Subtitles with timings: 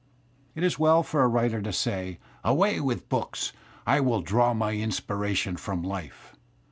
[0.01, 3.53] '■^^'*' It is well for a writer to say: "Away with books!
[3.85, 6.33] I will draw my inspiration from life!"